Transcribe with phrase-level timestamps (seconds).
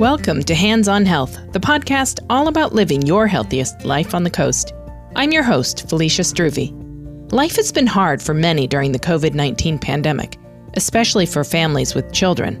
[0.00, 4.30] Welcome to Hands on Health, the podcast all about living your healthiest life on the
[4.30, 4.72] coast.
[5.14, 6.70] I'm your host, Felicia Struve.
[7.32, 10.38] Life has been hard for many during the COVID 19 pandemic,
[10.72, 12.56] especially for families with children.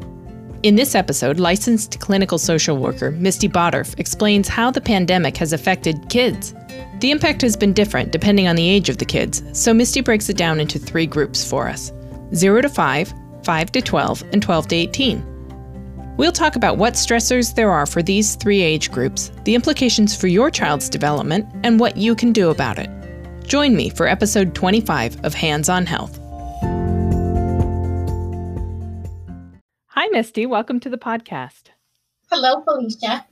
[0.64, 6.10] In this episode, licensed clinical social worker Misty Bottorff explains how the pandemic has affected
[6.10, 6.52] kids.
[6.98, 10.28] The impact has been different depending on the age of the kids, so Misty breaks
[10.28, 11.90] it down into three groups for us
[12.34, 13.14] 0 to 5,
[13.44, 15.29] 5 to 12, and 12 to 18.
[16.20, 20.26] We'll talk about what stressors there are for these three age groups, the implications for
[20.26, 22.90] your child's development, and what you can do about it.
[23.46, 26.18] Join me for episode 25 of Hands on Health.
[29.86, 30.44] Hi, Misty.
[30.44, 31.70] Welcome to the podcast.
[32.30, 33.26] Hello, Felicia.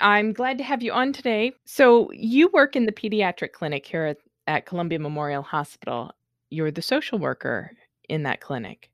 [0.00, 1.52] I'm glad to have you on today.
[1.64, 4.16] So, you work in the pediatric clinic here at,
[4.48, 6.10] at Columbia Memorial Hospital.
[6.50, 7.70] You're the social worker
[8.08, 8.90] in that clinic.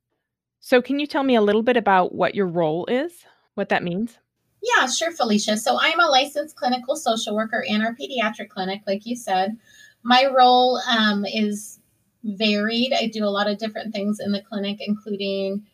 [0.64, 3.82] So, can you tell me a little bit about what your role is, what that
[3.82, 4.18] means?
[4.62, 5.56] Yeah, sure, Felicia.
[5.56, 9.58] So, I'm a licensed clinical social worker in our pediatric clinic, like you said.
[10.04, 11.80] My role um, is
[12.22, 12.92] varied.
[12.92, 15.66] I do a lot of different things in the clinic, including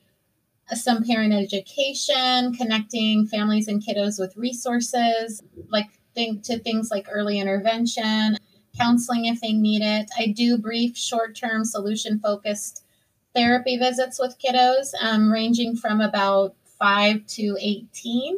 [0.71, 7.09] uh, some parent education, connecting families and kiddos with resources, like think to things like
[7.13, 8.39] early intervention,
[8.79, 10.11] counseling if they need it.
[10.19, 12.87] I do brief, short term, solution focused
[13.39, 18.37] therapy visits with kiddos, um, ranging from about 5 to 18.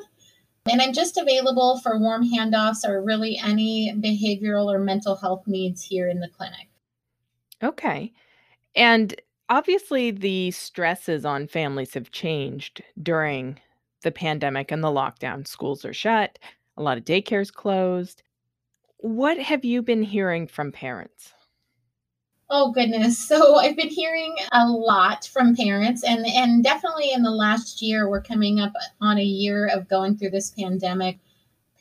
[0.70, 5.82] And I'm just available for warm handoffs or really any behavioral or mental health needs
[5.82, 6.68] here in the clinic.
[7.62, 8.12] Okay.
[8.76, 13.58] And obviously, the stresses on families have changed during
[14.02, 15.46] the pandemic and the lockdown.
[15.46, 16.38] Schools are shut,
[16.76, 18.22] a lot of daycares closed.
[18.98, 21.32] What have you been hearing from parents?
[22.50, 23.18] Oh goodness.
[23.30, 28.08] So I've been hearing a lot from parents and and definitely in the last year
[28.08, 31.20] we're coming up on a year of going through this pandemic.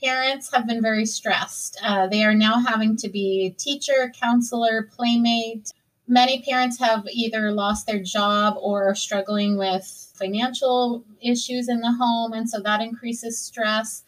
[0.02, 1.80] Parents have been very stressed.
[1.84, 5.74] Uh, they are now having to be teacher, counselor, playmate.
[6.08, 11.92] Many parents have either lost their job or are struggling with financial issues in the
[11.92, 14.04] home, and so that increases stress.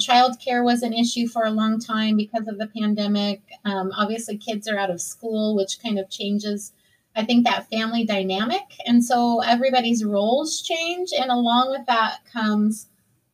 [0.00, 3.42] Childcare was an issue for a long time because of the pandemic.
[3.64, 6.72] Um, obviously, kids are out of school, which kind of changes,
[7.14, 8.64] I think, that family dynamic.
[8.86, 11.10] And so everybody's roles change.
[11.16, 12.88] And along with that comes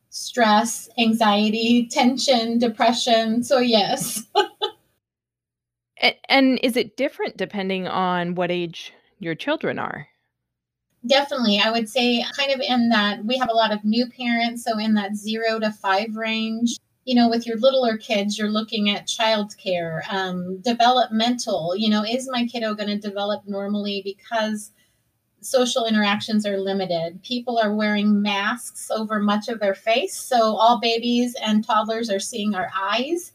[0.09, 3.43] stress, anxiety, tension, depression.
[3.43, 4.23] So, yes.
[6.29, 10.07] and is it different depending on what age your children are?
[11.05, 11.59] Definitely.
[11.63, 14.63] I would say, kind of in that we have a lot of new parents.
[14.63, 18.89] So, in that zero to five range, you know, with your littler kids, you're looking
[18.89, 21.75] at childcare, um, developmental.
[21.77, 24.71] You know, is my kiddo going to develop normally because
[25.41, 27.23] social interactions are limited?
[27.23, 30.15] People are wearing masks over much of their face.
[30.15, 33.33] So, all babies and toddlers are seeing our eyes.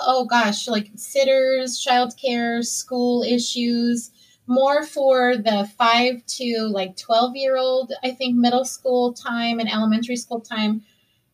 [0.00, 4.10] Oh gosh, like sitters, childcare, school issues
[4.50, 7.92] more for the five to like 12 year old.
[8.02, 10.82] I think middle school time and elementary school time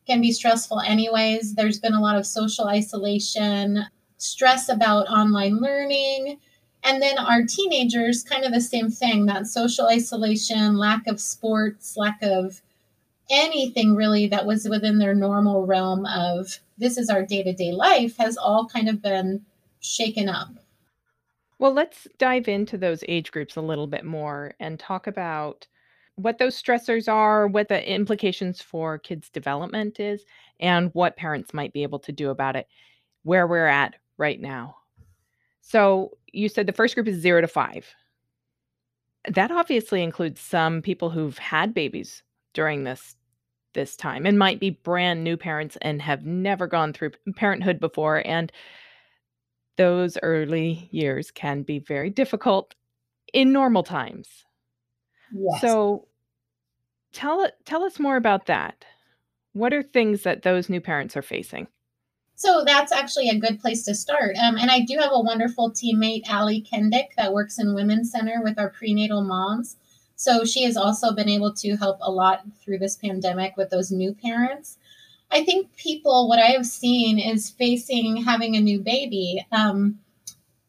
[0.05, 1.55] can be stressful, anyways.
[1.55, 3.85] There's been a lot of social isolation,
[4.17, 6.37] stress about online learning.
[6.83, 11.97] And then our teenagers, kind of the same thing that social isolation, lack of sports,
[11.97, 12.61] lack of
[13.31, 17.71] anything really that was within their normal realm of this is our day to day
[17.71, 19.43] life has all kind of been
[19.81, 20.49] shaken up.
[21.59, 25.67] Well, let's dive into those age groups a little bit more and talk about
[26.15, 30.23] what those stressors are, what the implications for kids' development is,
[30.59, 32.67] and what parents might be able to do about it
[33.23, 34.77] where we're at right now.
[35.61, 37.95] So, you said the first group is 0 to 5.
[39.29, 43.15] That obviously includes some people who've had babies during this
[43.73, 48.25] this time and might be brand new parents and have never gone through parenthood before
[48.25, 48.51] and
[49.77, 52.75] those early years can be very difficult
[53.33, 54.45] in normal times.
[55.31, 55.61] Yes.
[55.61, 56.07] So
[57.13, 58.85] tell tell us more about that.
[59.53, 61.67] What are things that those new parents are facing?
[62.35, 64.35] So that's actually a good place to start.
[64.37, 68.41] Um, and I do have a wonderful teammate, Ali Kendick, that works in Women's Center
[68.43, 69.77] with our prenatal moms.
[70.15, 73.91] So she has also been able to help a lot through this pandemic with those
[73.91, 74.77] new parents.
[75.31, 79.45] I think people, what I have seen is facing having a new baby.
[79.51, 79.99] Um,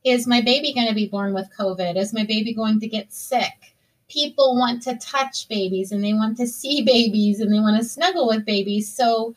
[0.04, 1.96] is my baby going to be born with COVID?
[1.96, 3.74] Is my baby going to get sick?
[4.08, 7.88] People want to touch babies and they want to see babies and they want to
[7.88, 8.92] snuggle with babies.
[8.92, 9.34] So,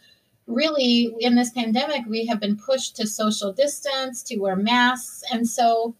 [0.48, 5.24] really, in this pandemic, we have been pushed to social distance, to wear masks.
[5.32, 5.96] And so,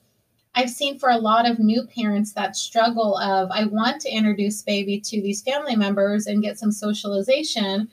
[0.54, 4.62] I've seen for a lot of new parents that struggle of I want to introduce
[4.62, 7.90] baby to these family members and get some socialization,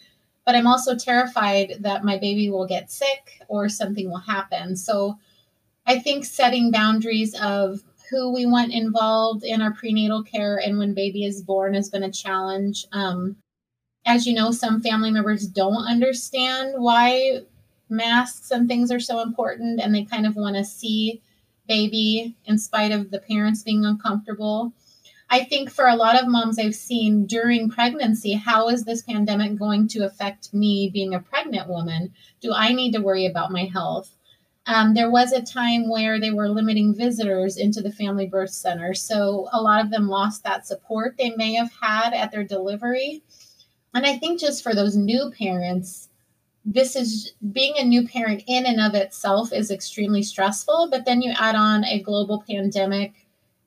[0.49, 4.77] but I'm also terrified that my baby will get sick or something will happen.
[4.77, 5.19] So
[5.85, 10.95] I think setting boundaries of who we want involved in our prenatal care and when
[10.95, 12.87] baby is born has been a challenge.
[12.93, 13.37] Um,
[14.07, 17.41] as you know, some family members don't understand why
[17.91, 21.21] masks and things are so important, and they kind of want to see
[21.69, 24.73] baby in spite of the parents being uncomfortable.
[25.31, 29.57] I think for a lot of moms I've seen during pregnancy, how is this pandemic
[29.59, 32.15] going to affect me being a pregnant woman?
[32.41, 34.15] Do I need to worry about my health?
[34.67, 38.95] Um, there was a time where they were limiting visitors into the family birth center.
[38.95, 43.23] So a lot of them lost that support they may have had at their delivery.
[43.95, 46.09] And I think just for those new parents,
[46.65, 50.89] this is being a new parent in and of itself is extremely stressful.
[50.91, 53.15] But then you add on a global pandemic,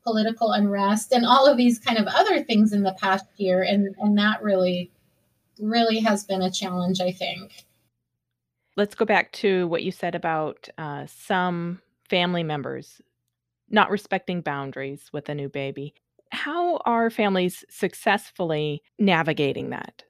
[0.04, 3.64] political unrest, and all of these kind of other things in the past year.
[3.64, 4.92] And, and that really,
[5.60, 7.66] really has been a challenge, I think.
[8.78, 13.02] Let's go back to what you said about uh, some family members
[13.72, 15.94] not respecting boundaries with a new baby.
[16.32, 20.04] How are families successfully navigating that?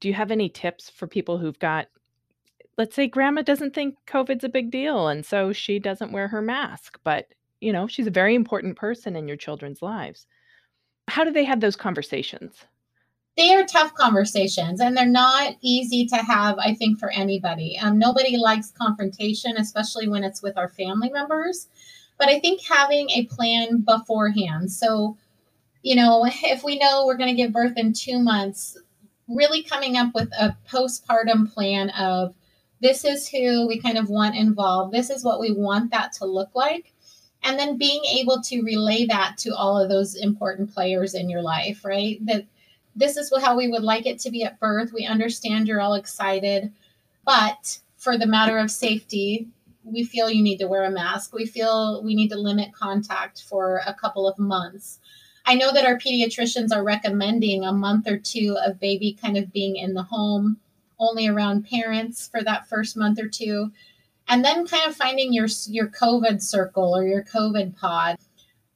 [0.00, 1.88] Do you have any tips for people who've got,
[2.78, 6.42] let's say, grandma doesn't think COVID's a big deal, and so she doesn't wear her
[6.42, 7.26] mask, but
[7.62, 10.26] you know, she's a very important person in your children's lives.
[11.08, 12.64] How do they have those conversations?
[13.36, 17.98] they are tough conversations and they're not easy to have i think for anybody um,
[17.98, 21.68] nobody likes confrontation especially when it's with our family members
[22.18, 25.16] but i think having a plan beforehand so
[25.82, 28.76] you know if we know we're going to give birth in two months
[29.28, 32.34] really coming up with a postpartum plan of
[32.80, 36.26] this is who we kind of want involved this is what we want that to
[36.26, 36.91] look like
[37.44, 41.42] and then being able to relay that to all of those important players in your
[41.42, 42.44] life right that
[42.94, 44.92] this is how we would like it to be at birth.
[44.92, 46.72] We understand you're all excited,
[47.24, 49.48] but for the matter of safety,
[49.84, 51.32] we feel you need to wear a mask.
[51.32, 55.00] We feel we need to limit contact for a couple of months.
[55.44, 59.52] I know that our pediatricians are recommending a month or two of baby kind of
[59.52, 60.58] being in the home,
[61.00, 63.72] only around parents for that first month or two.
[64.28, 68.18] And then kind of finding your your COVID circle or your COVID pod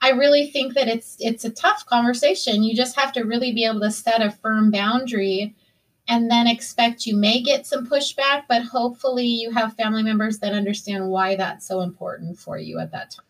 [0.00, 2.62] I really think that it's it's a tough conversation.
[2.62, 5.54] You just have to really be able to set a firm boundary
[6.08, 10.52] and then expect you may get some pushback, but hopefully you have family members that
[10.52, 13.24] understand why that's so important for you at that time.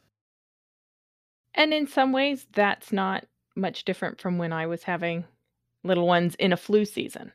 [1.55, 3.25] And in some ways that's not
[3.55, 5.25] much different from when I was having
[5.83, 7.33] little ones in a flu season.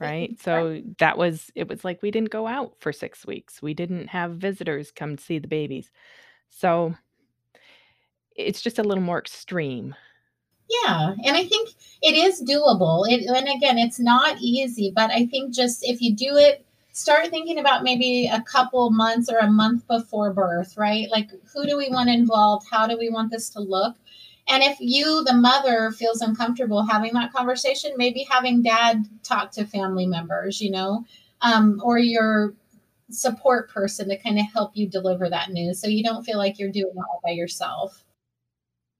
[0.00, 0.38] Right?
[0.40, 3.62] So that was it was like we didn't go out for 6 weeks.
[3.62, 5.90] We didn't have visitors come see the babies.
[6.50, 6.94] So
[8.36, 9.94] it's just a little more extreme.
[10.68, 11.70] Yeah, and I think
[12.02, 13.04] it is doable.
[13.08, 17.28] It, and again, it's not easy, but I think just if you do it, start
[17.28, 21.08] thinking about maybe a couple months or a month before birth, right?
[21.10, 22.66] Like, who do we want involved?
[22.70, 23.96] How do we want this to look?
[24.48, 29.64] And if you, the mother, feels uncomfortable having that conversation, maybe having dad talk to
[29.66, 31.04] family members, you know,
[31.40, 32.54] um, or your
[33.10, 36.58] support person to kind of help you deliver that news so you don't feel like
[36.58, 38.04] you're doing it all by yourself.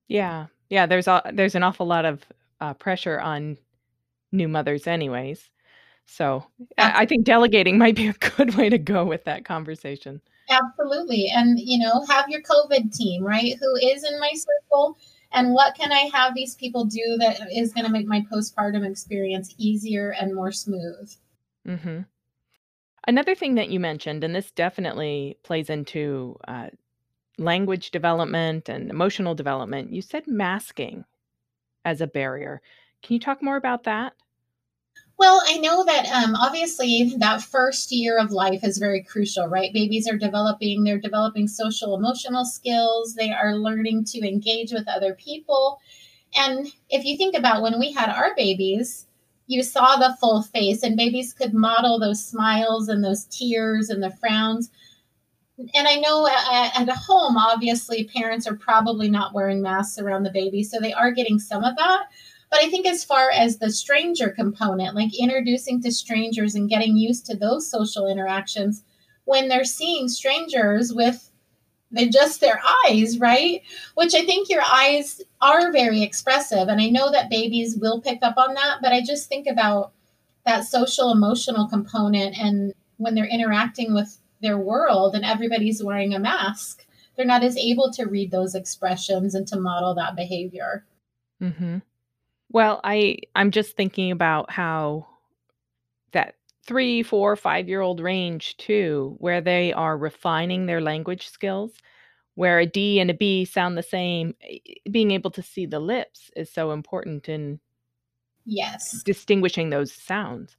[0.08, 0.46] Yeah.
[0.70, 2.24] Yeah, there's a there's an awful lot of,
[2.60, 3.58] uh, pressure on
[4.32, 5.50] new mothers anyways.
[6.06, 6.46] So,
[6.78, 10.20] I I think delegating might be a good way to go with that conversation.
[10.50, 13.54] Absolutely, and, you know, have your COVID team, right?
[13.60, 14.98] Who is in my circle,
[15.34, 19.54] and what can I have these people do that is gonna make my postpartum experience
[19.58, 21.12] easier and more smooth?
[21.66, 22.06] Mhm.
[23.06, 26.70] Another thing that you mentioned, and this definitely plays into, uh
[27.38, 31.04] language development and emotional development, you said masking
[31.84, 32.62] as a barrier.
[33.02, 34.14] Can you talk more about that?
[35.16, 39.72] Well, I know that um, obviously that first year of life is very crucial, right?
[39.72, 45.14] Babies are developing, they're developing social emotional skills, they are learning to engage with other
[45.14, 45.78] people.
[46.36, 49.06] And if you think about when we had our babies,
[49.46, 54.02] you saw the full face, and babies could model those smiles and those tears and
[54.02, 54.70] the frowns
[55.58, 60.30] and I know at, at home, obviously, parents are probably not wearing masks around the
[60.30, 62.06] baby, so they are getting some of that.
[62.54, 66.96] But I think as far as the stranger component, like introducing to strangers and getting
[66.96, 68.84] used to those social interactions,
[69.24, 71.32] when they're seeing strangers with
[71.90, 73.62] they just their eyes, right?
[73.96, 76.68] Which I think your eyes are very expressive.
[76.68, 79.90] And I know that babies will pick up on that, but I just think about
[80.46, 86.20] that social emotional component and when they're interacting with their world and everybody's wearing a
[86.20, 90.84] mask, they're not as able to read those expressions and to model that behavior.
[91.42, 91.78] Mm-hmm.
[92.54, 95.08] Well, I I'm just thinking about how
[96.12, 101.72] that three, four, five year old range too, where they are refining their language skills,
[102.36, 104.36] where a D and a B sound the same.
[104.40, 107.58] Eh, eh, being able to see the lips is so important in
[108.46, 110.56] yes distinguishing those sounds.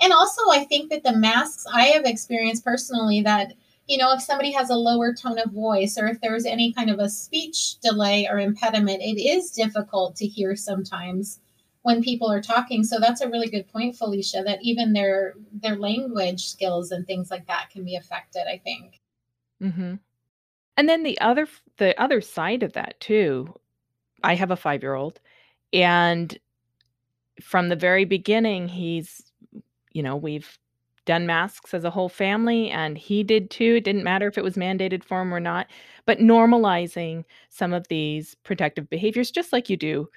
[0.00, 3.52] And also, I think that the masks I have experienced personally that
[3.90, 6.90] you know, if somebody has a lower tone of voice or if there's any kind
[6.90, 11.40] of a speech delay or impediment, it is difficult to hear sometimes
[11.82, 12.84] when people are talking.
[12.84, 17.32] So that's a really good point, Felicia, that even their their language skills and things
[17.32, 19.00] like that can be affected, I think.
[19.60, 19.94] hmm
[20.76, 23.52] And then the other the other side of that too,
[24.22, 25.18] I have a 5-year-old
[25.72, 26.38] and
[27.42, 29.32] from the very beginning he's
[29.90, 30.56] you know, we've
[31.06, 33.76] done masks as a whole family, and he did too.
[33.76, 35.66] It didn't matter if it was mandated for him or not,
[36.06, 40.08] but normalizing some of these protective behaviors, just like you do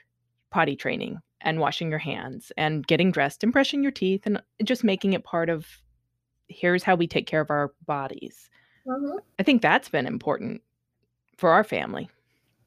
[0.51, 4.83] potty training and washing your hands and getting dressed and brushing your teeth and just
[4.83, 5.65] making it part of
[6.47, 8.49] here's how we take care of our bodies.
[8.85, 9.19] Mhm.
[9.39, 10.61] I think that's been important
[11.37, 12.09] for our family.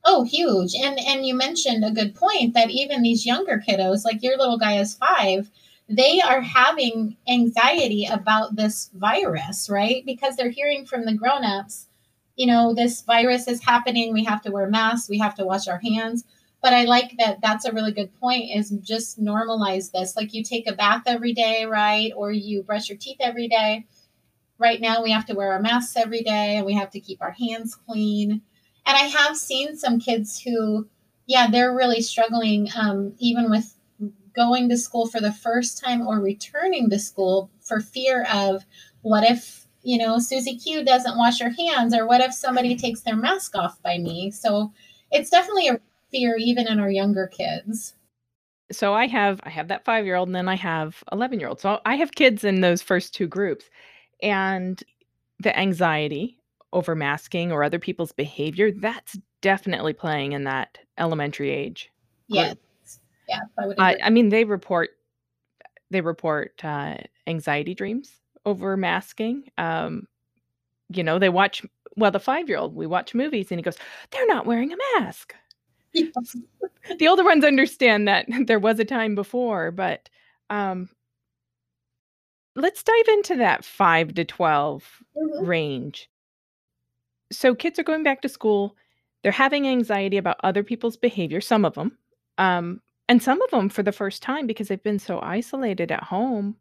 [0.05, 0.75] Oh, huge.
[0.75, 4.59] And and you mentioned a good point that even these younger kiddos, like your little
[4.59, 5.51] guy is 5,
[5.89, 10.05] they are having anxiety about this virus, right?
[10.05, 11.87] Because they're hearing from the grown-ups,
[12.37, 15.69] you know, this virus is happening, we have to wear masks, we have to wash
[15.69, 16.25] our hands.
[16.63, 20.17] But I like that that's a really good point is just normalize this.
[20.17, 22.13] Like you take a bath every day, right?
[22.17, 23.87] Or you brush your teeth every day.
[24.59, 27.23] Right now we have to wear our masks every day and we have to keep
[27.23, 28.43] our hands clean.
[28.85, 30.89] And I have seen some kids who,
[31.27, 33.76] yeah, they're really struggling um, even with
[34.37, 38.65] going to school for the first time or returning to school for fear of
[39.03, 43.01] what if you know Susie Q doesn't wash her hands or what if somebody takes
[43.01, 44.31] their mask off by me.
[44.31, 44.73] So
[45.11, 47.95] it's definitely a fear even in our younger kids.
[48.73, 51.61] So I have I have that 5-year-old and then I have 11-year-old.
[51.61, 53.71] So I have kids in those first two groups.
[54.23, 54.83] And
[55.39, 56.39] the anxiety
[56.73, 61.93] over masking or other people's behavior, that's definitely playing in that elementary age
[62.29, 62.57] Yes.
[63.29, 64.03] Yeah, I would I agree.
[64.03, 64.91] I mean, they report
[65.91, 66.97] they report, uh,
[67.29, 68.13] anxiety dreams
[68.47, 69.45] over masking.
[69.59, 70.09] Um,
[70.91, 71.65] you know, they watch
[71.97, 73.77] well, the 5-year-old, we watch movies and he goes,
[74.13, 75.35] "They're not wearing a mask."
[75.93, 76.37] Yes.
[76.99, 80.09] The older ones understand that there was a time before, but,
[80.51, 80.89] um
[82.57, 85.47] let's dive into that 5 to 12 Mhm.
[85.47, 86.09] range.
[87.33, 88.77] So kids are going back to school,
[89.23, 91.99] they're having anxiety about other people's behavior, some of them,
[92.39, 96.05] um, and some of them for the first time because they've been so isolated at
[96.05, 96.57] home,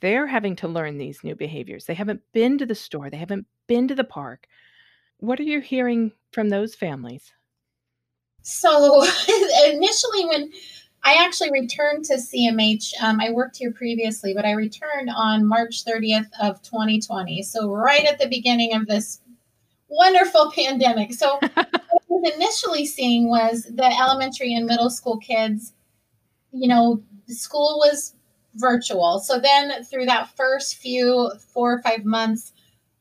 [0.00, 1.84] they're having to learn these new behaviors.
[1.84, 4.46] They haven't been to the store, they haven't been to the park.
[5.18, 7.32] What are you hearing from those families?
[8.42, 9.02] So
[9.66, 10.50] initially, when
[11.04, 15.84] I actually returned to CMH, um, I worked here previously, but I returned on March
[15.84, 17.42] 30th of 2020.
[17.42, 19.20] So right at the beginning of this
[19.88, 21.12] wonderful pandemic.
[21.12, 25.72] So what I was initially seeing was the elementary and middle school kids,
[26.52, 28.14] you know, school was
[28.54, 29.18] virtual.
[29.18, 32.52] So then through that first few four or five months,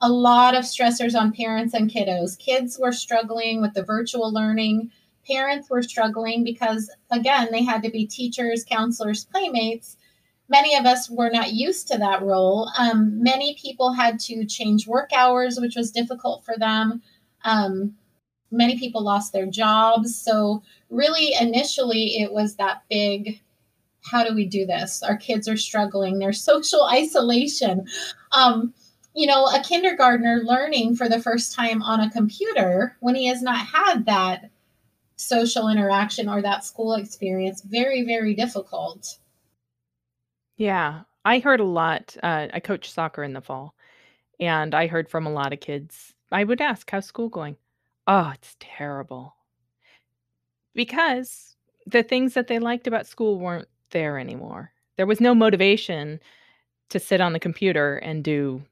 [0.02, 2.38] a lot of stressors on parents and kiddos.
[2.40, 4.92] Kids were struggling with the virtual learning.
[5.28, 9.98] Parents were struggling because, again, they had to be teachers, counselors, playmates.
[10.50, 12.70] Many of us were not used to that role.
[12.78, 17.02] Um, many people had to change work hours, which was difficult for them.
[17.44, 17.96] Um,
[18.52, 20.16] many people lost their jobs.
[20.16, 23.42] So, really, initially, it was that big
[24.04, 25.04] how do we do this?
[25.04, 26.20] Our kids are struggling.
[26.20, 27.88] There's social isolation.
[28.32, 28.74] Um,
[29.14, 33.42] you know, a kindergartner learning for the first time on a computer when he has
[33.42, 34.50] not had that
[35.18, 39.18] social interaction or that school experience, very, very difficult.
[40.56, 43.76] Yeah, I heard a lot, uh, I coach soccer in the fall,
[44.40, 46.14] and I heard from a lot of kids.
[46.32, 47.58] I would ask, "How's school going?"
[48.08, 49.36] "Oh, it's terrible."
[50.76, 51.56] Because
[51.86, 54.72] the things that they liked about school weren't there anymore.
[54.98, 56.20] There was no motivation
[56.90, 58.64] to sit on the computer and do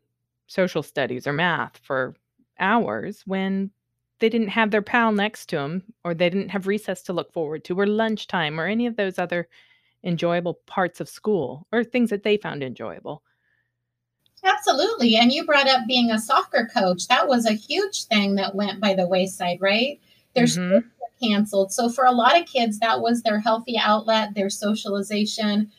[0.48, 2.16] social studies or math for
[2.60, 3.72] hours when
[4.20, 7.34] they didn't have their pal next to them, or they didn't have recess to look
[7.34, 9.48] forward to, or lunchtime, or any of those other
[10.04, 13.24] enjoyable parts of school, or things that they found enjoyable.
[14.43, 15.15] Absolutely.
[15.15, 17.08] And you brought up being a soccer coach.
[17.08, 20.00] That was a huge thing that went by the wayside, right?
[20.36, 20.86] There's Mhm.
[21.22, 21.74] canceled.
[21.74, 25.72] So for a lot of kids, that was their healthy outlet, their socialization.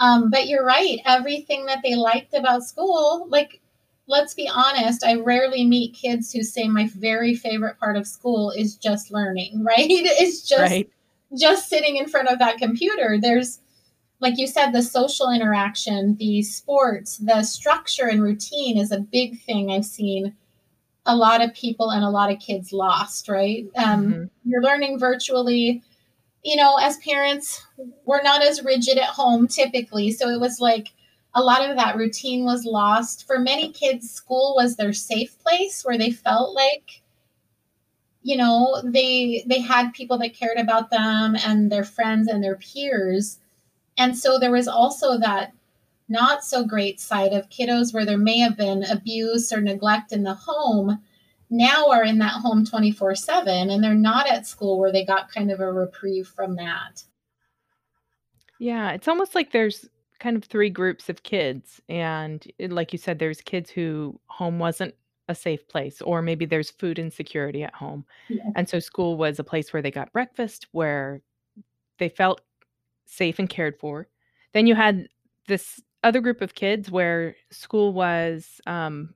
[0.00, 1.00] Um, but you're right.
[1.06, 3.60] Everything that they liked about school, like,
[4.08, 8.50] let's be honest, I rarely meet kids who say my very favorite part of school
[8.50, 9.88] is just learning, right?
[9.90, 10.90] It's just Right.
[11.38, 13.18] just sitting in front of that computer.
[13.20, 13.60] There's
[14.22, 19.42] like you said, the social interaction, the sports, the structure and routine is a big
[19.42, 20.36] thing I've seen
[21.04, 23.66] a lot of people and a lot of kids lost, right?
[23.76, 24.24] Um, mm-hmm.
[24.44, 25.82] You're learning virtually.
[26.44, 27.66] You know, as parents,
[28.04, 30.12] we're not as rigid at home typically.
[30.12, 30.90] So it was like
[31.34, 33.26] a lot of that routine was lost.
[33.26, 37.02] For many kids, school was their safe place where they felt like,
[38.22, 42.56] you know, they they had people that cared about them and their friends and their
[42.56, 43.40] peers.
[43.98, 45.52] And so there was also that
[46.08, 50.22] not so great side of kiddos where there may have been abuse or neglect in
[50.22, 50.98] the home
[51.52, 55.30] now are in that home 24 7 and they're not at school where they got
[55.30, 57.04] kind of a reprieve from that.
[58.58, 61.80] Yeah, it's almost like there's kind of three groups of kids.
[61.88, 64.94] And eh, like you said, there's kids who home wasn't
[65.28, 68.04] a safe place, or maybe there's food insecurity at home.
[68.28, 68.44] Yeah.
[68.56, 71.20] And so school was a place where they got breakfast, where
[71.98, 72.40] they felt
[73.12, 74.08] safe and cared for.
[74.54, 75.08] Then you had
[75.48, 79.14] this other group of kids where school was um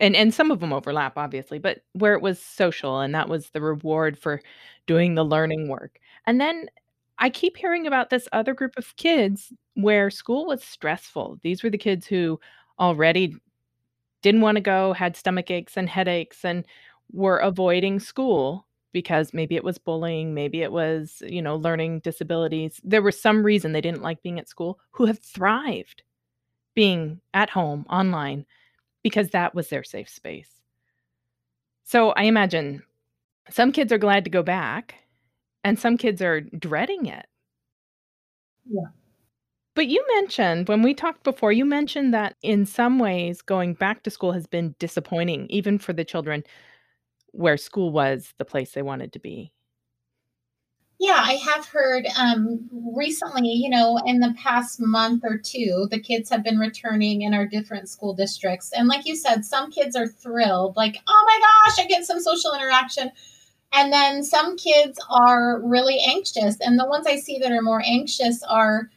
[0.00, 3.50] and and some of them overlap obviously but where it was social and that was
[3.50, 4.42] the reward for
[4.86, 5.98] doing the learning work.
[6.26, 6.68] And then
[7.20, 11.38] i keep hearing about this other group of kids where school was stressful.
[11.42, 12.40] These were the kids who
[12.80, 13.36] already
[14.22, 16.66] didn't want to go had stomach aches and headaches and
[17.12, 22.80] were avoiding school because maybe it was bullying maybe it was you know learning disabilities
[22.84, 26.02] there was some reason they didn't like being at school who have thrived
[26.78, 28.46] being at home online
[29.02, 30.60] because that was their safe space.
[31.82, 32.84] So I imagine
[33.50, 34.94] some kids are glad to go back
[35.64, 37.26] and some kids are dreading it.
[38.70, 38.90] Yeah.
[39.74, 44.02] But you mentioned when we talked before, you mentioned that in some ways going back
[44.04, 46.44] to school has been disappointing, even for the children
[47.32, 49.52] where school was the place they wanted to be.
[51.00, 56.00] Yeah, I have heard um, recently, you know, in the past month or two, the
[56.00, 58.72] kids have been returning in our different school districts.
[58.72, 62.18] And like you said, some kids are thrilled, like, oh my gosh, I get some
[62.18, 63.12] social interaction.
[63.72, 66.56] And then some kids are really anxious.
[66.60, 68.90] And the ones I see that are more anxious are,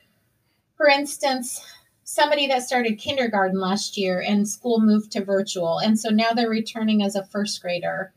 [0.77, 1.61] for instance,
[2.03, 5.77] somebody that started kindergarten last year and school moved to virtual.
[5.77, 8.11] And so now they're returning as a first grader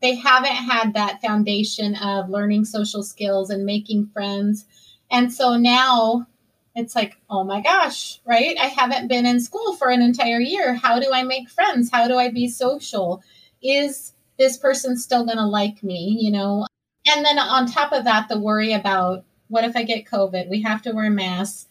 [0.00, 4.66] they haven't had that foundation of learning social skills and making friends.
[5.10, 6.26] And so now
[6.74, 8.56] it's like, oh my gosh, right?
[8.58, 10.74] I haven't been in school for an entire year.
[10.74, 11.90] How do I make friends?
[11.90, 13.22] How do I be social?
[13.62, 16.18] Is this person still going to like me?
[16.20, 16.66] You know?
[17.06, 20.48] And then on top of that, the worry about what if I get COVID?
[20.48, 21.66] We have to wear masks.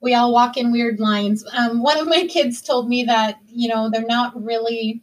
[0.00, 1.44] We all walk in weird lines.
[1.52, 5.02] Um, one of my kids told me that, you know, they're not really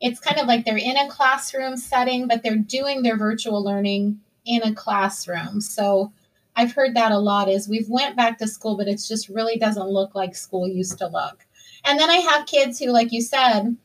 [0.00, 4.20] it's kind of like they're in a classroom setting, but they're doing their virtual learning
[4.46, 5.60] in a classroom.
[5.60, 6.12] So
[6.56, 9.56] I've heard that a lot is we've went back to school, but it just really
[9.58, 11.46] doesn't look like school used to look.
[11.84, 13.76] And then I have kids who, like you said,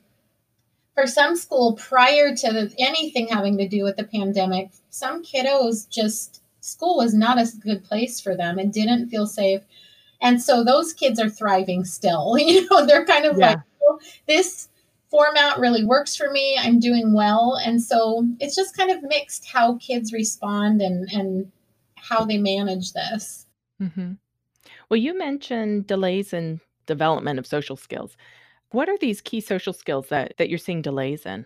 [0.93, 6.41] for some school prior to anything having to do with the pandemic, some kiddos just
[6.61, 9.61] school was not a good place for them and didn't feel safe.
[10.21, 12.37] And so those kids are thriving still.
[12.39, 13.49] You know, they're kind of yeah.
[13.49, 14.69] like, well, this
[15.15, 16.57] format really works for me.
[16.59, 17.57] I'm doing well.
[17.63, 21.49] And so it's just kind of mixed how kids respond and, and
[21.95, 23.45] how they manage this.
[23.81, 24.13] Mm-hmm.
[24.89, 28.17] Well, you mentioned delays in development of social skills.
[28.71, 31.45] What are these key social skills that, that you're seeing delays in?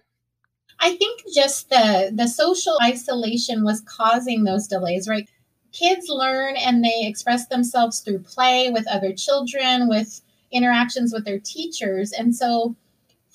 [0.79, 5.29] I think just the the social isolation was causing those delays, right?
[5.73, 11.39] Kids learn and they express themselves through play with other children, with interactions with their
[11.39, 12.11] teachers.
[12.11, 12.75] And so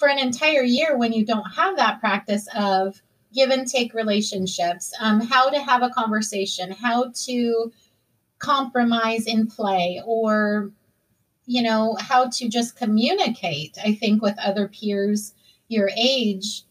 [0.05, 3.01] for an entire year when you don't have that practice of
[3.35, 7.73] give and take relationships, um, how to have a conversation, how to
[8.39, 10.71] compromise in play, or
[11.47, 13.79] you know how to just communicate.
[13.83, 15.33] I think with other peers
[15.69, 16.65] your age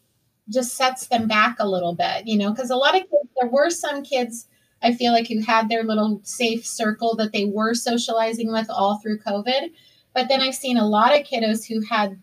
[0.48, 3.50] just sets them back a little bit, you know, because a lot of kids, there
[3.50, 4.46] were some kids
[4.84, 9.00] I feel like who had their little safe circle that they were socializing with all
[9.00, 9.72] through COVID.
[10.14, 12.20] But then I've seen a lot of kiddos who had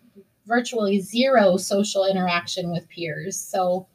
[0.50, 3.38] virtually zero social interaction with peers.
[3.38, 3.86] So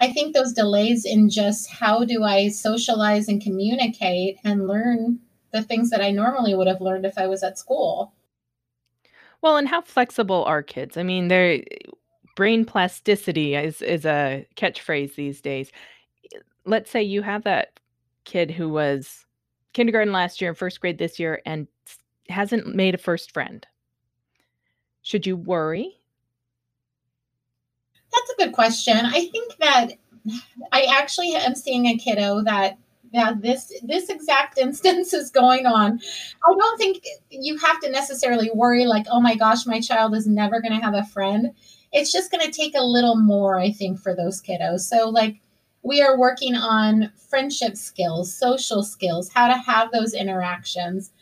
[0.00, 5.18] I think those delays in just how do I socialize and communicate and learn
[5.52, 8.14] the things that I normally would have learned if I was at school.
[9.42, 10.96] Well, and how flexible are kids?
[10.96, 11.62] I mean, their
[12.36, 15.70] brain plasticity is is a catchphrase these days.
[16.64, 17.78] Let's say you have that
[18.24, 19.26] kid who was
[19.72, 21.66] kindergarten last year and first grade this year and
[22.28, 23.66] hasn't made a first friend.
[25.04, 26.00] Should you worry?
[28.10, 28.96] That's a good question.
[28.96, 29.88] I think that
[30.72, 32.78] I actually am seeing a kiddo that
[33.12, 36.00] that this this exact instance is going on
[36.48, 40.26] i don't think you have to necessarily worry like oh my gosh my child is
[40.26, 41.52] never going to have a friend
[41.92, 45.36] it's just going to take a little more i think for those kiddos so like
[45.84, 51.12] we are working on friendship skills social skills how to have those interactions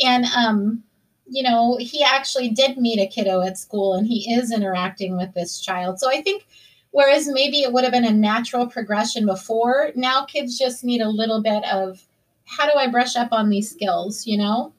[0.00, 0.82] and um
[1.32, 5.32] you know he actually did meet a kiddo at school and he is interacting with
[5.34, 6.44] this child so i think
[6.92, 9.92] Whereas maybe it would have been a natural progression before.
[9.96, 12.06] Now kids just need a little bit of
[12.44, 14.74] how do I brush up on these skills, you know?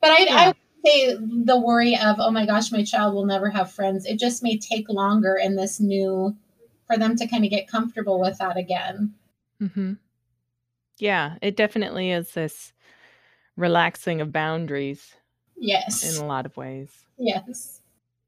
[0.00, 0.36] But I, yeah.
[0.36, 4.06] I would say the worry of, oh my gosh, my child will never have friends.
[4.06, 6.36] It just may take longer in this new,
[6.86, 9.12] for them to kind of get comfortable with that again.
[9.60, 9.94] Mm-hmm.
[10.98, 12.72] Yeah, it definitely is this
[13.56, 15.16] relaxing of boundaries.
[15.60, 16.16] Yes.
[16.16, 16.90] In a lot of ways.
[17.18, 17.80] Yes.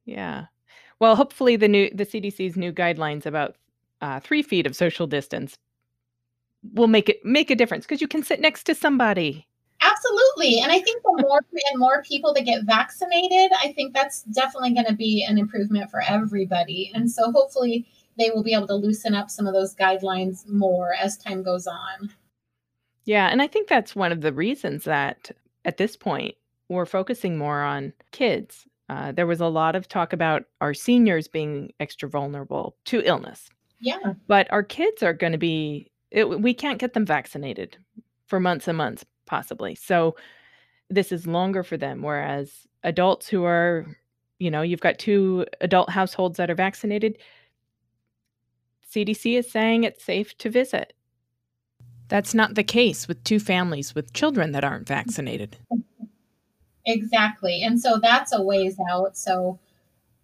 [0.04, 0.46] Yeah.
[0.98, 3.56] Well, hopefully the new the CDC's new guidelines about
[4.00, 5.56] uh, three feet of social distance
[6.74, 9.46] will make it make a difference because you can sit next to somebody.
[9.80, 11.40] Absolutely, and I think the more
[11.70, 15.90] and more people that get vaccinated, I think that's definitely going to be an improvement
[15.90, 16.90] for everybody.
[16.94, 17.86] And so hopefully
[18.18, 21.66] they will be able to loosen up some of those guidelines more as time goes
[21.66, 22.12] on.
[23.06, 25.30] Yeah, and I think that's one of the reasons that
[25.64, 26.34] at this point
[26.70, 31.28] we're focusing more on kids uh, there was a lot of talk about our seniors
[31.28, 33.48] being extra vulnerable to illness.
[33.78, 34.14] Yeah.
[34.26, 37.76] But our kids are going to be, it, we can't get them vaccinated
[38.26, 39.76] for months and months, possibly.
[39.76, 40.16] So
[40.88, 42.02] this is longer for them.
[42.02, 43.87] Whereas adults who are,
[44.40, 47.16] you know, you've got two adult households that are vaccinated,
[48.92, 50.94] CDC is saying it's safe to visit.
[52.09, 55.56] That's not the case with two families with children that aren't vaccinated.
[56.86, 57.62] Exactly.
[57.62, 59.16] And so that's a ways out.
[59.16, 59.58] So,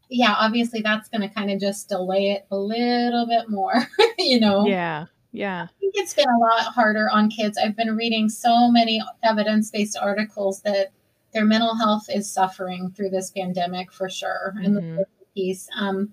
[0.08, 3.86] yeah, obviously that's going to kind of just delay it a little bit more,
[4.18, 4.66] you know?
[4.66, 5.06] Yeah.
[5.32, 5.64] Yeah.
[5.64, 7.58] I think it's been a lot harder on kids.
[7.58, 10.92] I've been reading so many evidence based articles that
[11.34, 14.54] their mental health is suffering through this pandemic for sure.
[14.56, 14.64] Mm-hmm.
[14.64, 15.02] And the mm-hmm.
[15.34, 15.68] piece.
[15.78, 16.12] Um,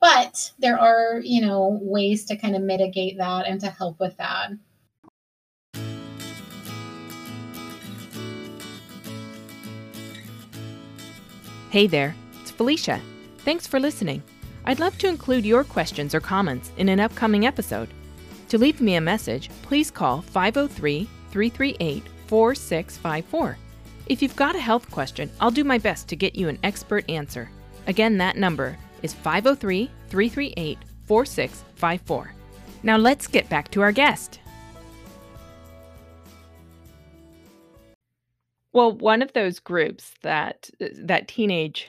[0.00, 4.16] but there are, you know, ways to kind of mitigate that and to help with
[4.16, 4.50] that.
[11.70, 13.00] Hey there, it's Felicia.
[13.44, 14.24] Thanks for listening.
[14.64, 17.88] I'd love to include your questions or comments in an upcoming episode.
[18.48, 23.56] To leave me a message, please call 503 338 4654.
[24.06, 27.08] If you've got a health question, I'll do my best to get you an expert
[27.08, 27.48] answer.
[27.86, 32.34] Again, that number is 503 338 4654.
[32.82, 34.40] Now let's get back to our guest.
[38.72, 41.88] Well, one of those groups that uh, that teenage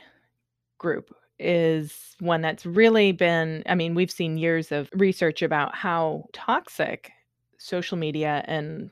[0.79, 6.25] group is one that's really been I mean, we've seen years of research about how
[6.33, 7.11] toxic
[7.57, 8.91] social media and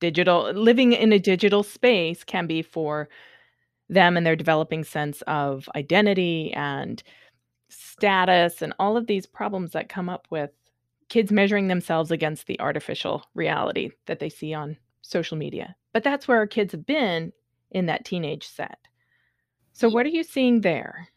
[0.00, 3.08] digital living in a digital space can be for
[3.88, 7.02] them and their developing sense of identity and
[7.70, 10.50] status and all of these problems that come up with
[11.10, 15.76] kids measuring themselves against the artificial reality that they see on social media.
[15.92, 17.32] But that's where our kids have been
[17.70, 18.78] in that teenage set.
[19.72, 21.08] So, what are you seeing there?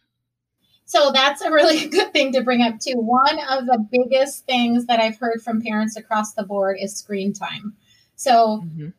[0.85, 2.95] So, that's a really good thing to bring up, too.
[2.95, 7.33] One of the biggest things that I've heard from parents across the board is screen
[7.33, 7.73] time.
[8.15, 8.89] So, mm-hmm.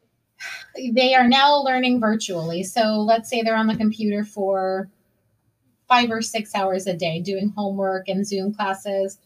[0.95, 2.65] they are now learning virtually.
[2.65, 4.89] So, let's say they're on the computer for
[5.89, 9.19] five or six hours a day doing homework and Zoom classes.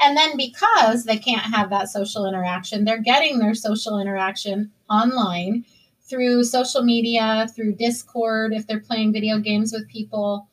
[0.00, 5.64] And then because they can't have that social interaction, they're getting their social interaction online
[6.08, 10.48] through social media, through Discord, if they're playing video games with people.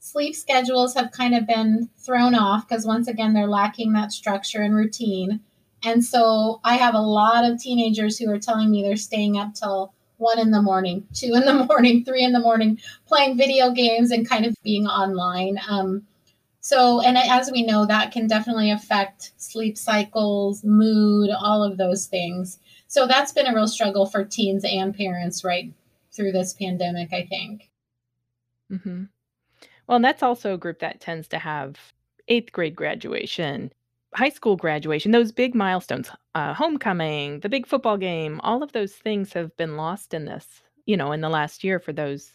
[0.00, 4.62] Sleep schedules have kind of been thrown off because, once again, they're lacking that structure
[4.62, 5.40] and routine.
[5.84, 9.54] And so I have a lot of teenagers who are telling me they're staying up
[9.54, 13.70] till one in the morning, two in the morning, three in the morning, playing video
[13.70, 15.58] games and kind of being online.
[15.68, 16.06] Um,
[16.66, 22.06] so, and as we know, that can definitely affect sleep cycles, mood, all of those
[22.06, 22.58] things.
[22.88, 25.72] So that's been a real struggle for teens and parents right
[26.10, 27.70] through this pandemic, I think.
[28.72, 29.04] Mm-hmm.
[29.86, 31.78] Well, and that's also a group that tends to have
[32.26, 33.72] eighth grade graduation,
[34.16, 38.92] high school graduation, those big milestones, uh, homecoming, the big football game, all of those
[38.92, 42.32] things have been lost in this, you know, in the last year for those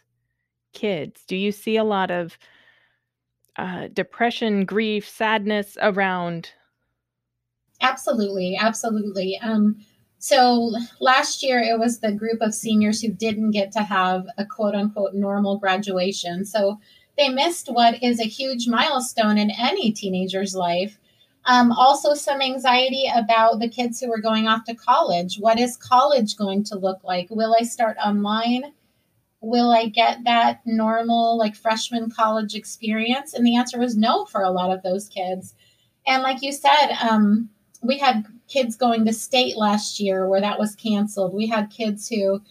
[0.72, 1.26] kids.
[1.28, 2.38] Do you see a lot of
[3.58, 6.52] uh, depression, grief, sadness around?
[7.82, 9.40] Absolutely, absolutely.
[9.42, 9.78] Um,
[10.20, 14.46] so last year it was the group of seniors who didn't get to have a
[14.46, 16.46] quote unquote normal graduation.
[16.46, 16.80] So
[17.18, 21.00] they missed what is a huge milestone in any teenager's life.
[21.46, 25.38] Um, also, some anxiety about the kids who are going off to college.
[25.40, 27.28] What is college going to look like?
[27.32, 28.74] Will I start online?
[29.41, 33.34] Will I get that normal, like freshman college experience?
[33.34, 35.56] And the answer was no for a lot of those kids.
[36.06, 37.49] And like you said, um,
[37.82, 41.34] we had kids going to state last year where that was canceled.
[41.34, 42.41] We had kids who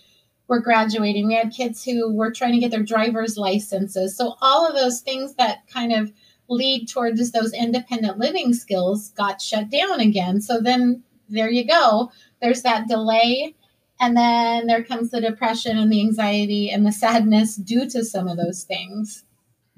[0.48, 1.28] were graduating.
[1.28, 4.16] We had kids who were trying to get their driver's licenses.
[4.16, 6.12] So all of those things that kind of
[6.48, 10.40] lead towards those independent living skills got shut down again.
[10.40, 12.10] So then there you go.
[12.42, 13.54] There's that delay.
[14.00, 18.28] And then there comes the depression and the anxiety and the sadness due to some
[18.28, 19.24] of those things.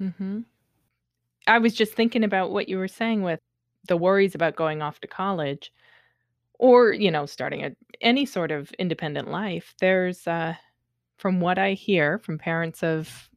[0.01, 0.41] Mm-hmm.
[1.45, 3.41] I was just thinking about what you were saying with
[3.87, 5.71] the worries about going off to college
[6.59, 10.53] or you know starting a, any sort of independent life there's uh,
[11.17, 13.29] from what i hear from parents of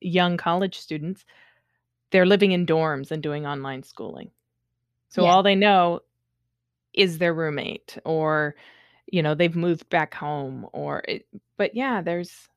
[0.00, 1.24] young college students
[2.10, 4.30] they're living in dorms and doing online schooling
[5.08, 5.30] so yeah.
[5.30, 6.00] all they know
[6.94, 8.54] is their roommate or
[9.12, 12.48] you know they've moved back home or it, but yeah there's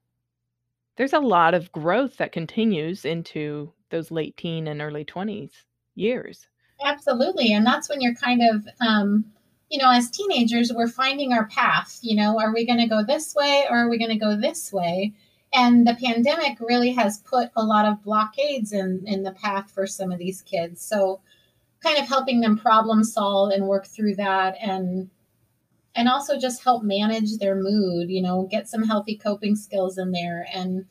[0.98, 5.52] there's a lot of growth that continues into those late teen and early 20s
[5.94, 6.48] years
[6.84, 7.54] Absolutely.
[7.54, 9.26] And that's when you're kind of, um,
[9.70, 12.00] you know, as teenagers, we're finding our path.
[12.02, 14.36] You know, are we going to go this way or are we going to go
[14.36, 15.14] this way?
[15.54, 19.88] And the pandemic really has put a lot of blockades in, in the path for
[19.88, 20.82] some of these kids.
[20.82, 21.22] So,
[21.82, 25.10] kind of helping them problem solve and work through that and
[25.96, 30.12] and also just help manage their mood you know get some healthy coping skills in
[30.12, 30.86] there and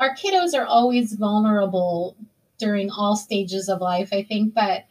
[0.00, 2.16] our kiddos are always vulnerable
[2.58, 4.84] during all stages of life i think but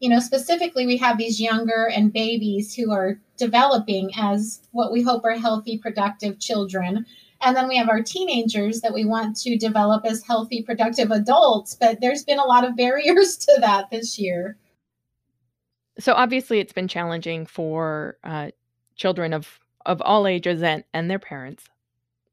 [0.00, 5.02] you know, specifically, we have these younger and babies who are developing as what we
[5.02, 7.04] hope are healthy, productive children.
[7.40, 11.74] And then we have our teenagers that we want to develop as healthy, productive adults.
[11.74, 14.56] But there's been a lot of barriers to that this year.
[15.98, 18.50] So obviously, it's been challenging for uh,
[18.98, 21.64] children of of all ages and and their parents.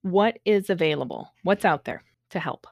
[0.01, 1.31] What is available?
[1.43, 2.67] What's out there to help?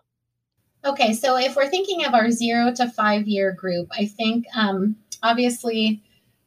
[0.86, 4.98] Okay, so if we're thinking of our zero to five year group, I think um,
[5.24, 6.04] obviously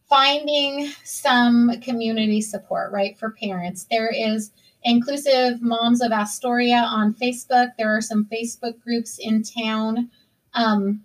[0.08, 3.86] finding some community support, right, for parents.
[3.90, 4.52] There is
[4.84, 7.70] Inclusive Moms of Astoria on Facebook.
[7.76, 10.10] There are some Facebook groups in town.
[10.54, 11.02] Um,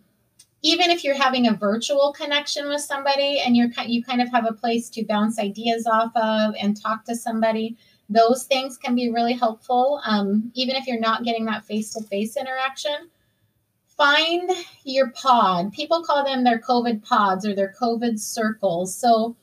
[0.63, 4.45] even if you're having a virtual connection with somebody and you're you kind of have
[4.45, 7.77] a place to bounce ideas off of and talk to somebody,
[8.09, 10.01] those things can be really helpful.
[10.05, 13.09] Um, even if you're not getting that face to face interaction
[14.01, 14.49] find
[14.83, 15.71] your pod.
[15.73, 18.95] People call them their COVID pods or their COVID circles.
[18.95, 19.35] So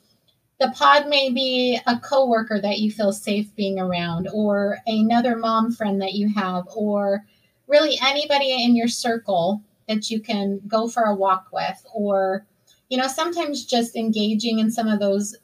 [0.59, 5.71] the pod may be a coworker that you feel safe being around, or another mom
[5.73, 7.25] friend that you have, or
[7.69, 12.47] really anybody in your circle that you can go for a walk with, or
[12.89, 15.37] you know, sometimes just engaging in some of those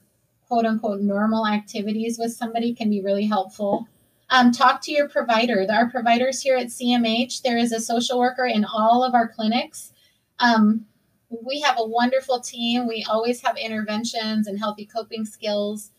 [0.48, 3.88] quote unquote normal activities with somebody can be really helpful.
[4.30, 5.66] Um, talk to your provider.
[5.70, 9.92] Our providers here at CMH, there is a social worker in all of our clinics.
[10.38, 10.86] Um,
[11.28, 12.86] we have a wonderful team.
[12.86, 15.90] We always have interventions and healthy coping skills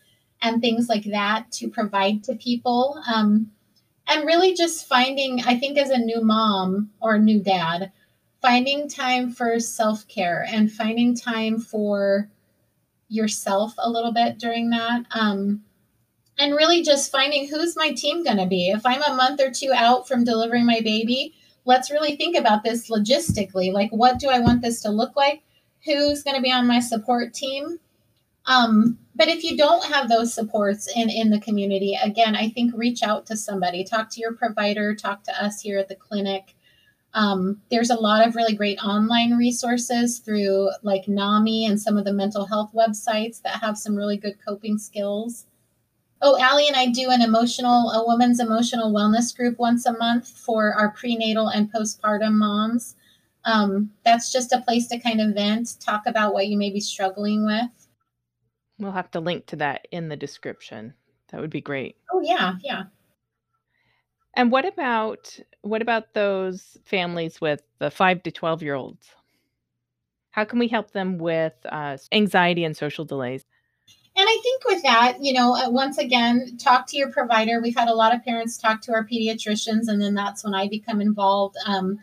[0.42, 3.02] and things like that to provide to people.
[3.12, 3.52] Um,
[4.08, 7.92] and really just finding, I think, as a new mom or a new dad,
[8.46, 12.30] finding time for self care and finding time for
[13.08, 15.04] yourself a little bit during that.
[15.10, 15.64] Um,
[16.38, 18.68] and really just finding who's my team going to be.
[18.68, 22.62] If I'm a month or two out from delivering my baby, let's really think about
[22.62, 23.72] this logistically.
[23.72, 25.42] Like, what do I want this to look like?
[25.84, 27.80] Who's going to be on my support team?
[28.44, 32.74] Um, but if you don't have those supports in, in the community, again, I think
[32.76, 36.55] reach out to somebody, talk to your provider, talk to us here at the clinic.
[37.16, 42.04] Um, there's a lot of really great online resources through like NAMI and some of
[42.04, 45.46] the mental health websites that have some really good coping skills.
[46.20, 50.28] Oh, Allie and I do an emotional, a woman's emotional wellness group once a month
[50.28, 52.96] for our prenatal and postpartum moms.
[53.46, 56.80] Um, that's just a place to kind of vent, talk about what you may be
[56.80, 57.88] struggling with.
[58.78, 60.92] We'll have to link to that in the description.
[61.30, 61.96] That would be great.
[62.12, 62.84] Oh yeah, yeah.
[64.36, 69.08] And what about what about those families with the five to twelve year olds?
[70.30, 73.46] How can we help them with uh, anxiety and social delays?
[74.18, 77.60] And I think with that, you know, uh, once again, talk to your provider.
[77.60, 80.68] We've had a lot of parents talk to our pediatricians, and then that's when I
[80.68, 81.56] become involved.
[81.66, 81.98] Um,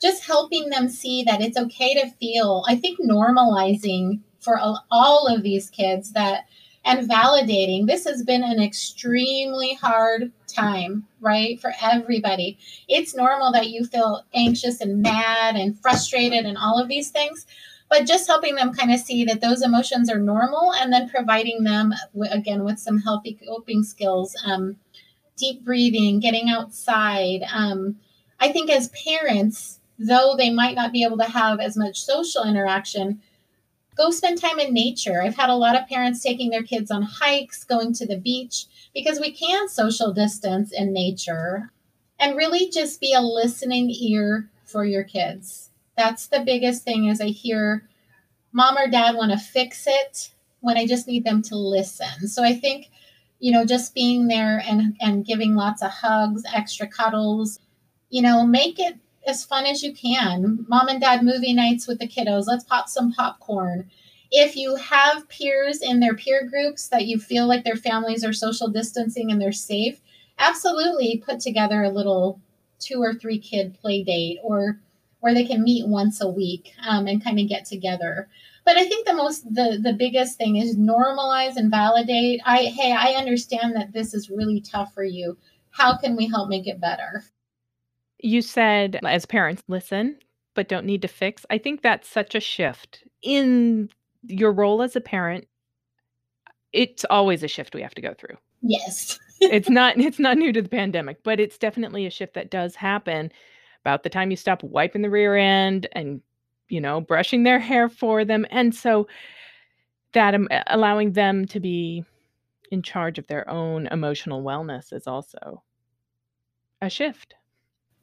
[0.00, 4.58] just helping them see that it's okay to feel, I think normalizing for
[4.90, 6.44] all of these kids that
[6.84, 12.58] and validating this has been an extremely hard time right for everybody.
[12.88, 17.46] It's normal that you feel anxious and mad and frustrated and all of these things
[17.90, 21.64] but just helping them kind of see that those emotions are normal and then providing
[21.64, 21.92] them
[22.30, 24.76] again with some healthy coping skills um,
[25.36, 27.96] deep breathing getting outside um,
[28.38, 32.44] i think as parents though they might not be able to have as much social
[32.44, 33.20] interaction
[34.00, 37.02] go spend time in nature i've had a lot of parents taking their kids on
[37.02, 41.70] hikes going to the beach because we can social distance in nature
[42.18, 47.20] and really just be a listening ear for your kids that's the biggest thing is
[47.20, 47.86] I hear
[48.52, 52.26] mom or dad want to fix it when I just need them to listen.
[52.28, 52.90] So I think,
[53.38, 57.58] you know, just being there and and giving lots of hugs, extra cuddles,
[58.08, 60.64] you know, make it as fun as you can.
[60.68, 62.46] Mom and dad movie nights with the kiddos.
[62.46, 63.90] Let's pop some popcorn.
[64.30, 68.32] If you have peers in their peer groups that you feel like their families are
[68.32, 70.00] social distancing and they're safe,
[70.38, 72.40] absolutely put together a little
[72.78, 74.80] two or three kid play date or
[75.20, 78.28] where they can meet once a week um, and kind of get together.
[78.64, 82.40] But I think the most the the biggest thing is normalize and validate.
[82.44, 85.36] I hey, I understand that this is really tough for you.
[85.70, 87.24] How can we help make it better?
[88.22, 90.18] You said as parents, listen,
[90.54, 91.46] but don't need to fix.
[91.50, 93.88] I think that's such a shift in
[94.22, 95.46] your role as a parent.
[96.72, 98.36] It's always a shift we have to go through.
[98.62, 99.18] Yes.
[99.40, 102.74] it's not it's not new to the pandemic, but it's definitely a shift that does
[102.74, 103.32] happen
[103.82, 106.20] about the time you stop wiping the rear end and
[106.68, 109.06] you know brushing their hair for them and so
[110.12, 112.04] that um, allowing them to be
[112.70, 115.62] in charge of their own emotional wellness is also
[116.80, 117.34] a shift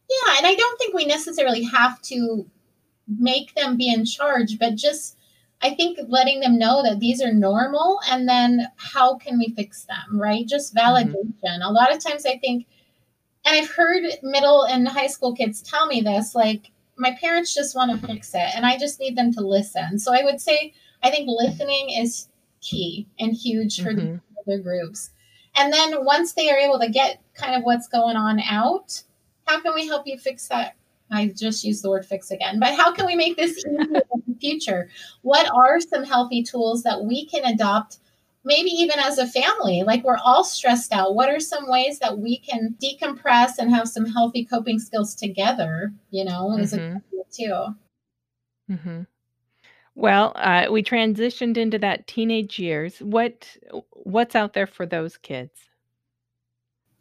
[0.10, 2.46] yeah and i don't think we necessarily have to
[3.08, 5.17] make them be in charge but just
[5.62, 9.84] i think letting them know that these are normal and then how can we fix
[9.86, 10.96] them right just mm-hmm.
[10.96, 11.62] validation mm-hmm.
[11.62, 12.65] a lot of times i think
[13.48, 17.76] and I've heard middle and high school kids tell me this like, my parents just
[17.76, 20.00] want to fix it and I just need them to listen.
[20.00, 22.28] So I would say, I think listening is
[22.60, 24.15] key and huge for mm-hmm.
[24.15, 24.22] the
[24.54, 25.12] other groups.
[25.56, 29.04] And then once they are able to get kind of what's going on out,
[29.48, 30.76] how can we help you fix that?
[31.10, 33.94] I just used the word fix again, but how can we make this easier in
[33.94, 34.90] the future?
[35.22, 38.00] What are some healthy tools that we can adopt
[38.48, 41.16] maybe even as a family, like we're all stressed out.
[41.16, 45.92] What are some ways that we can decompress and have some healthy coping skills together,
[46.12, 46.62] you know, mm-hmm.
[46.62, 47.76] as a too?
[48.72, 49.02] Mm-hmm.
[49.96, 53.00] Well, uh, we transitioned into that teenage years.
[53.00, 53.58] What
[53.92, 55.52] what's out there for those kids?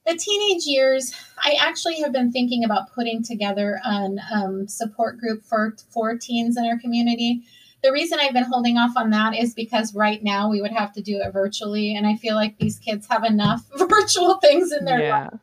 [0.06, 5.42] The teenage years, I actually have been thinking about putting together an um, support group
[5.44, 7.42] for for teens in our community
[7.86, 10.92] the reason I've been holding off on that is because right now we would have
[10.94, 11.94] to do it virtually.
[11.94, 15.24] And I feel like these kids have enough virtual things in their yeah.
[15.24, 15.40] life.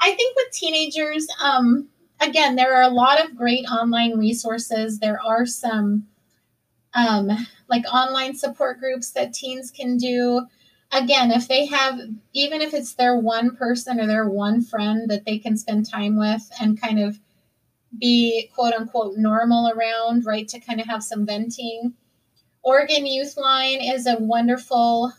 [0.00, 1.88] I think with teenagers, um,
[2.20, 4.98] again, there are a lot of great online resources.
[4.98, 6.06] There are some
[6.94, 7.30] um,
[7.68, 10.46] like online support groups that teens can do.
[10.94, 11.98] Again, if they have,
[12.34, 16.16] even if it's their one person or their one friend that they can spend time
[16.16, 17.18] with and kind of
[17.98, 20.46] be quote unquote normal around, right?
[20.48, 21.94] To kind of have some venting.
[22.62, 25.12] Oregon Youth Line is a wonderful,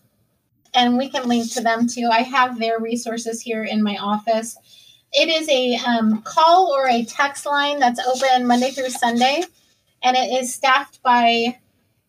[0.73, 2.09] and we can link to them too.
[2.09, 4.57] I have their resources here in my office.
[5.11, 9.43] It is a um, call or a text line that's open Monday through Sunday,
[10.01, 11.59] and it is staffed by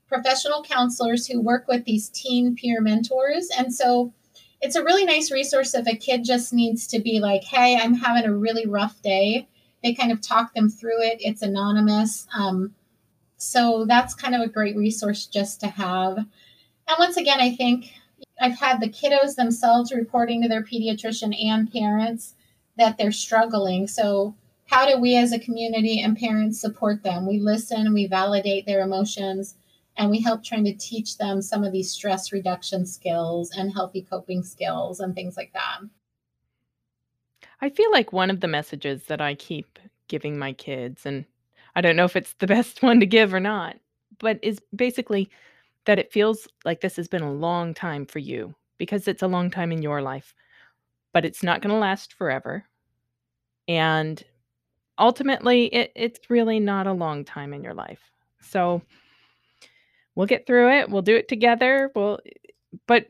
[0.08, 3.48] professional counselors who work with these teen peer mentors.
[3.56, 4.12] And so
[4.60, 7.94] it's a really nice resource if a kid just needs to be like, hey, I'm
[7.94, 9.48] having a really rough day
[9.86, 11.18] they kind of talk them through it.
[11.20, 12.26] It's anonymous.
[12.36, 12.74] Um,
[13.36, 16.18] so that's kind of a great resource just to have.
[16.18, 17.92] And once again, I think
[18.40, 22.34] I've had the kiddos themselves reporting to their pediatrician and parents
[22.76, 23.86] that they're struggling.
[23.86, 24.34] So,
[24.68, 27.24] how do we as a community and parents support them?
[27.24, 29.54] We listen, we validate their emotions,
[29.96, 34.02] and we help trying to teach them some of these stress reduction skills and healthy
[34.02, 35.80] coping skills and things like that.
[37.60, 39.78] I feel like one of the messages that I keep
[40.08, 41.24] giving my kids, and
[41.74, 43.76] I don't know if it's the best one to give or not,
[44.18, 45.30] but is basically
[45.86, 49.28] that it feels like this has been a long time for you because it's a
[49.28, 50.34] long time in your life,
[51.12, 52.64] but it's not going to last forever.
[53.68, 54.22] And
[54.98, 58.10] ultimately, it, it's really not a long time in your life.
[58.40, 58.82] So
[60.16, 60.90] we'll get through it.
[60.90, 61.92] We'll do it together.
[61.94, 62.18] We'll,
[62.88, 63.06] but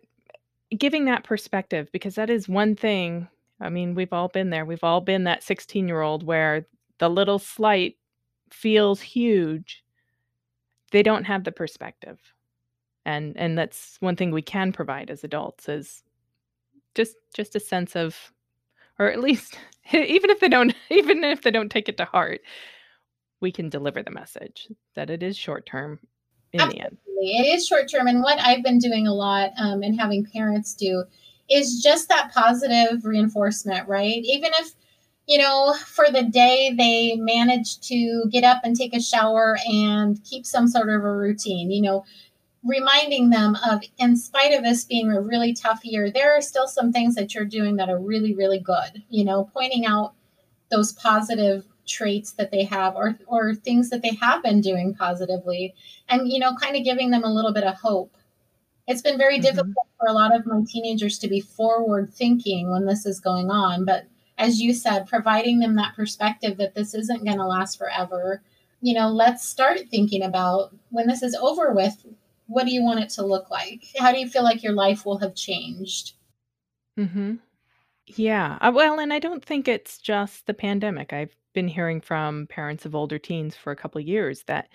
[0.76, 3.28] giving that perspective, because that is one thing
[3.60, 4.64] I mean, we've all been there.
[4.64, 6.66] We've all been that 16 year old where
[6.98, 7.96] the little slight
[8.50, 9.84] feels huge.
[10.92, 12.18] They don't have the perspective.
[13.04, 16.02] And and that's one thing we can provide as adults is
[16.94, 18.32] just just a sense of
[18.98, 19.58] or at least
[19.92, 22.40] even if they don't even if they don't take it to heart,
[23.40, 26.00] we can deliver the message that it is short term
[26.56, 26.98] in Absolutely.
[27.20, 27.46] the end.
[27.48, 28.06] It is short term.
[28.06, 31.04] And what I've been doing a lot um, and having parents do
[31.48, 34.22] is just that positive reinforcement, right?
[34.24, 34.72] Even if,
[35.26, 40.22] you know, for the day they manage to get up and take a shower and
[40.24, 42.04] keep some sort of a routine, you know,
[42.64, 46.66] reminding them of, in spite of this being a really tough year, there are still
[46.66, 50.14] some things that you're doing that are really, really good, you know, pointing out
[50.70, 55.74] those positive traits that they have or or things that they have been doing positively
[56.08, 58.16] and you know kind of giving them a little bit of hope.
[58.88, 59.42] It's been very mm-hmm.
[59.42, 63.50] difficult for a lot of my teenagers to be forward thinking when this is going
[63.50, 64.04] on but
[64.38, 68.42] as you said providing them that perspective that this isn't going to last forever
[68.82, 72.04] you know let's start thinking about when this is over with
[72.46, 73.86] what do you want it to look like?
[73.98, 76.12] How do you feel like your life will have changed?
[76.96, 77.40] Mhm
[78.06, 78.58] yeah.
[78.60, 81.12] Uh, well, and I don't think it's just the pandemic.
[81.12, 84.68] I've been hearing from parents of older teens for a couple of years that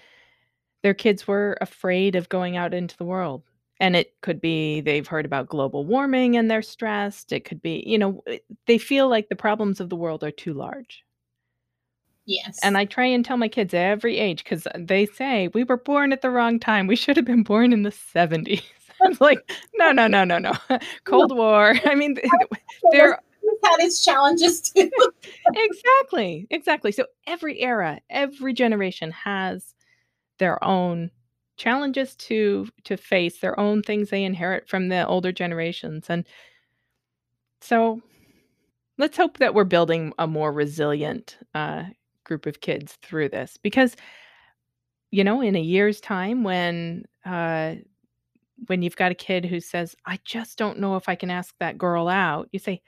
[0.84, 3.44] their kids were afraid of going out into the world.
[3.80, 7.32] And it could be they've heard about global warming and they're stressed.
[7.32, 8.24] It could be, you know,
[8.68, 11.04] they feel like the problems of the world are too large.
[12.26, 12.60] Yes.
[12.64, 16.14] And I try and tell my kids every age because they say we were born
[16.14, 16.88] at the wrong time.
[16.88, 18.81] We should have been born in the 70s.
[19.04, 19.40] It's like,
[19.76, 20.54] no, no, no, no, no.
[21.06, 21.74] Cold War.
[21.86, 22.18] I mean,
[22.92, 23.20] there
[23.64, 24.90] had its challenges too.
[25.54, 26.48] exactly.
[26.50, 26.92] Exactly.
[26.92, 29.74] So every era, every generation has
[30.40, 31.12] their own
[31.58, 36.10] challenges to to face, their own things they inherit from the older generations.
[36.10, 36.26] And
[37.62, 38.02] so
[38.98, 41.84] let's hope that we're building a more resilient uh,
[42.24, 43.96] group of kids through this because
[45.12, 47.76] you know in a year's time when uh,
[48.68, 51.54] when you've got a kid who says, I just don't know if I can ask
[51.60, 52.82] that girl out, you say,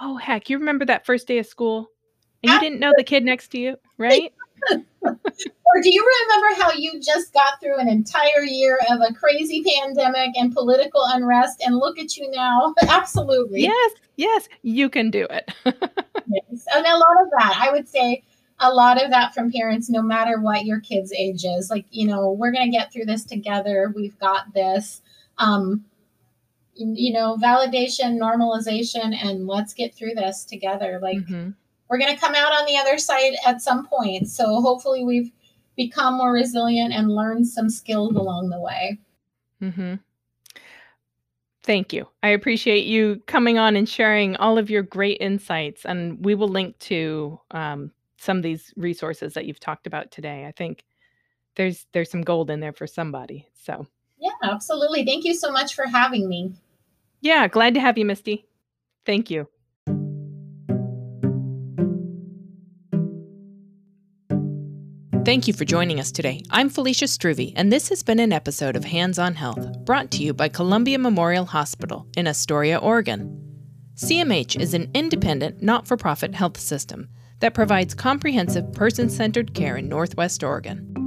[0.00, 1.90] Oh, heck, you remember that first day of school?
[2.42, 4.32] And you didn't know the kid next to you, right?
[5.02, 9.62] or do you remember how you just got through an entire year of a crazy
[9.62, 12.74] pandemic and political unrest and look at you now?
[12.88, 13.62] Absolutely.
[13.62, 15.50] Yes, yes, you can do it.
[15.64, 16.64] yes.
[16.74, 18.22] And a lot of that, I would say,
[18.60, 21.70] a lot of that from parents, no matter what your kid's age is.
[21.70, 23.92] Like, you know, we're going to get through this together.
[23.94, 25.02] We've got this.
[25.38, 25.84] Um,
[26.74, 30.98] you know, validation, normalization, and let's get through this together.
[31.02, 31.50] Like, mm-hmm.
[31.88, 34.28] we're going to come out on the other side at some point.
[34.28, 35.30] So, hopefully, we've
[35.76, 38.98] become more resilient and learned some skills along the way.
[39.62, 39.94] Mm-hmm.
[41.62, 42.08] Thank you.
[42.22, 45.84] I appreciate you coming on and sharing all of your great insights.
[45.84, 50.44] And we will link to um, some of these resources that you've talked about today.
[50.46, 50.84] I think
[51.56, 53.48] there's there's some gold in there for somebody.
[53.54, 53.86] So
[54.18, 55.04] yeah, absolutely.
[55.04, 56.54] Thank you so much for having me.
[57.22, 58.46] Yeah, glad to have you, Misty.
[59.06, 59.48] Thank you.
[65.24, 66.42] Thank you for joining us today.
[66.50, 70.22] I'm Felicia Struve, and this has been an episode of Hands on Health, brought to
[70.22, 73.38] you by Columbia Memorial Hospital in Astoria, Oregon.
[73.96, 77.08] CMH is an independent, not for profit health system
[77.40, 80.99] that provides comprehensive, person centered care in Northwest Oregon.